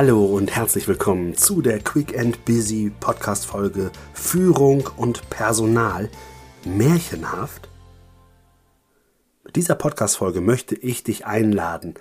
[0.00, 6.08] Hallo und herzlich willkommen zu der Quick and Busy Podcast Folge Führung und Personal
[6.64, 7.68] märchenhaft.
[9.42, 11.94] Mit dieser Podcast Folge möchte ich dich einladen,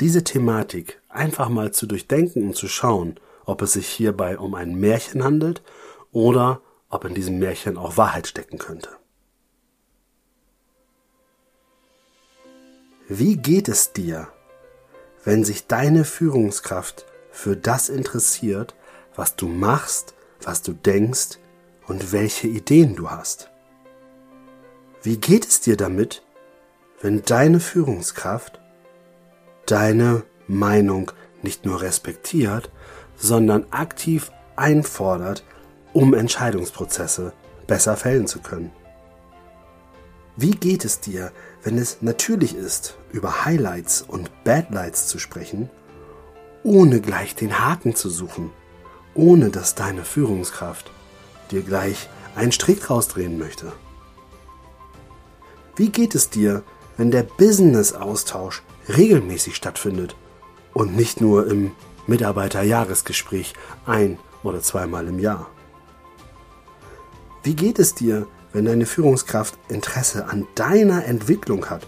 [0.00, 4.74] diese Thematik einfach mal zu durchdenken und zu schauen, ob es sich hierbei um ein
[4.74, 5.62] Märchen handelt
[6.10, 8.88] oder ob in diesem Märchen auch Wahrheit stecken könnte.
[13.06, 14.26] Wie geht es dir,
[15.22, 18.76] wenn sich deine Führungskraft für das interessiert,
[19.16, 21.38] was du machst, was du denkst
[21.88, 23.50] und welche Ideen du hast?
[25.02, 26.22] Wie geht es dir damit,
[27.02, 28.60] wenn deine Führungskraft
[29.66, 31.10] deine Meinung
[31.42, 32.70] nicht nur respektiert,
[33.16, 35.44] sondern aktiv einfordert,
[35.92, 37.32] um Entscheidungsprozesse
[37.66, 38.70] besser fällen zu können?
[40.36, 41.32] Wie geht es dir,
[41.64, 45.68] wenn es natürlich ist, über Highlights und Badlights zu sprechen,
[46.64, 48.50] ohne gleich den Haken zu suchen,
[49.14, 50.90] ohne dass deine Führungskraft
[51.50, 53.72] dir gleich einen Strick rausdrehen möchte?
[55.76, 56.62] Wie geht es dir,
[56.96, 60.16] wenn der Business-Austausch regelmäßig stattfindet
[60.72, 61.72] und nicht nur im
[62.06, 63.54] Mitarbeiterjahresgespräch
[63.86, 65.48] ein oder zweimal im Jahr?
[67.42, 71.86] Wie geht es dir, wenn deine Führungskraft Interesse an deiner Entwicklung hat,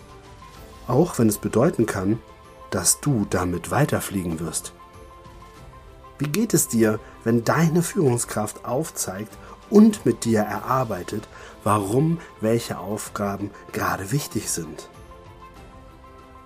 [0.87, 2.19] auch wenn es bedeuten kann,
[2.77, 4.75] dass du damit weiterfliegen wirst?
[6.19, 9.33] Wie geht es dir, wenn deine Führungskraft aufzeigt
[9.71, 11.27] und mit dir erarbeitet,
[11.65, 14.91] warum welche Aufgaben gerade wichtig sind?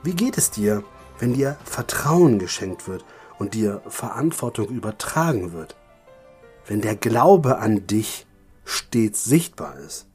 [0.05, 0.84] Wie geht es dir,
[1.19, 3.05] wenn dir Vertrauen geschenkt wird
[3.41, 5.75] und dir Verantwortung übertragen wird?
[6.64, 8.25] Wenn der Glaube an dich
[8.64, 10.06] stets sichtbar ist?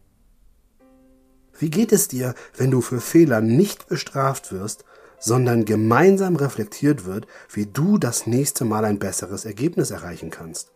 [1.59, 4.85] Wie geht es dir, wenn du für Fehler nicht bestraft wirst,
[5.19, 10.71] sondern gemeinsam reflektiert wird, wie du das nächste Mal ein besseres Ergebnis erreichen kannst?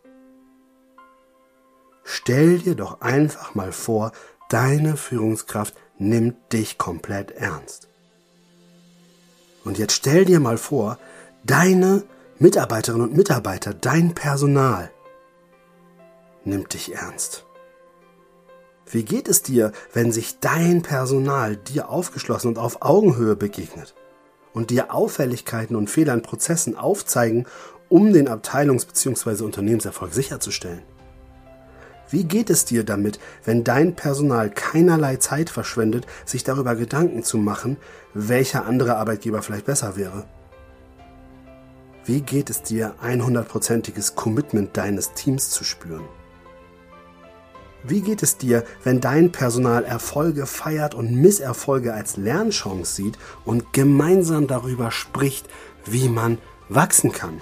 [2.03, 4.11] Stell dir doch einfach mal vor,
[4.49, 7.87] deine Führungskraft nimmt dich komplett ernst.
[9.63, 10.97] Und jetzt stell dir mal vor,
[11.43, 12.03] deine
[12.39, 14.89] Mitarbeiterinnen und Mitarbeiter, dein Personal
[16.45, 17.45] nimmt dich ernst.
[18.87, 23.93] Wie geht es dir, wenn sich dein Personal dir aufgeschlossen und auf Augenhöhe begegnet
[24.53, 27.45] und dir Auffälligkeiten und Fehler in Prozessen aufzeigen,
[27.87, 29.43] um den Abteilungs- bzw.
[29.43, 30.83] Unternehmenserfolg sicherzustellen?
[32.09, 37.37] Wie geht es dir damit, wenn dein Personal keinerlei Zeit verschwendet, sich darüber Gedanken zu
[37.37, 37.77] machen,
[38.13, 40.25] welcher andere Arbeitgeber vielleicht besser wäre?
[42.05, 46.05] Wie geht es dir, 100%iges Commitment deines Teams zu spüren?
[47.83, 53.71] Wie geht es dir, wenn dein Personal Erfolge feiert und Misserfolge als Lernchance sieht und
[53.71, 55.47] gemeinsam darüber spricht,
[55.85, 57.41] wie man wachsen kann?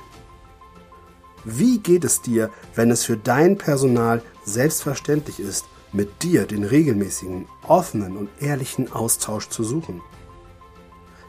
[1.44, 7.48] Wie geht es dir, wenn es für dein Personal selbstverständlich ist, mit dir den regelmäßigen,
[7.68, 10.02] offenen und ehrlichen Austausch zu suchen?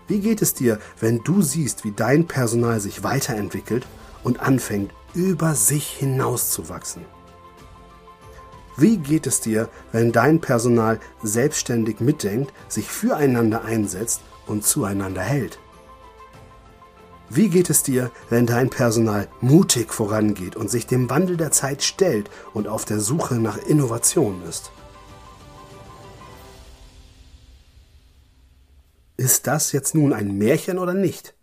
[0.07, 3.87] Wie geht es dir, wenn du siehst, wie dein Personal sich weiterentwickelt
[4.25, 7.18] und anfängt, über sich hinauszuwachsen?
[8.81, 15.59] Wie geht es dir, wenn dein Personal selbstständig mitdenkt, sich füreinander einsetzt und zueinander hält?
[17.29, 21.83] Wie geht es dir, wenn dein Personal mutig vorangeht und sich dem Wandel der Zeit
[21.83, 24.71] stellt und auf der Suche nach Innovationen ist?
[29.17, 31.35] Ist das jetzt nun ein Märchen oder nicht?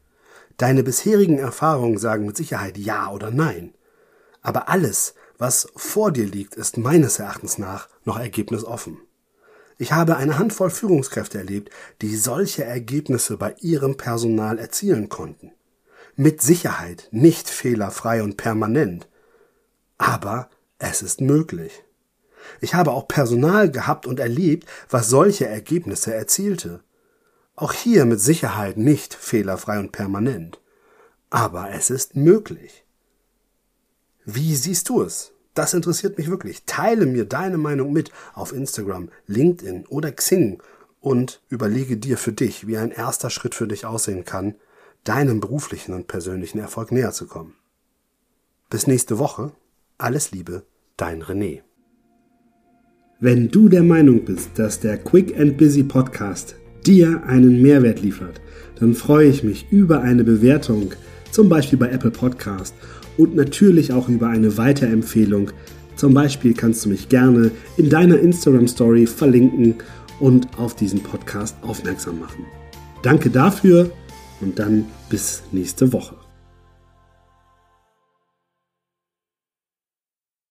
[0.56, 3.74] Deine bisherigen Erfahrungen sagen mit Sicherheit ja oder nein.
[4.42, 9.00] Aber alles, was vor dir liegt, ist meines Erachtens nach noch ergebnisoffen.
[9.78, 11.70] Ich habe eine Handvoll Führungskräfte erlebt,
[12.02, 15.52] die solche Ergebnisse bei ihrem Personal erzielen konnten.
[16.16, 19.10] Mit Sicherheit nicht fehlerfrei und permanent.
[19.98, 21.84] Aber es ist möglich.
[22.62, 26.82] Ich habe auch Personal gehabt und erlebt, was solche Ergebnisse erzielte.
[27.56, 30.62] Auch hier mit Sicherheit nicht fehlerfrei und permanent.
[31.30, 32.85] Aber es ist möglich.
[34.26, 35.32] Wie siehst du es?
[35.54, 36.64] Das interessiert mich wirklich.
[36.66, 40.62] Teile mir deine Meinung mit auf Instagram, LinkedIn oder Xing
[41.00, 44.56] und überlege dir für dich, wie ein erster Schritt für dich aussehen kann,
[45.04, 47.54] deinem beruflichen und persönlichen Erfolg näher zu kommen.
[48.70, 49.52] Bis nächste Woche.
[49.98, 50.64] Alles Liebe,
[50.98, 51.62] dein René.
[53.20, 56.56] Wenn du der Meinung bist, dass der Quick and Busy Podcast
[56.86, 58.42] dir einen Mehrwert liefert,
[58.80, 60.94] dann freue ich mich über eine Bewertung,
[61.32, 62.74] zum Beispiel bei Apple Podcast
[63.18, 65.52] und natürlich auch über eine Weiterempfehlung.
[65.96, 69.76] Zum Beispiel kannst du mich gerne in deiner Instagram Story verlinken
[70.20, 72.46] und auf diesen Podcast aufmerksam machen.
[73.02, 73.92] Danke dafür
[74.42, 76.25] und dann bis nächste Woche.